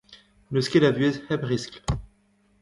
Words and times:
N'eus 0.49 0.67
ket 0.71 0.87
a 0.87 0.91
vuhez 0.95 1.15
hep 1.29 1.41
riskl. 1.49 1.77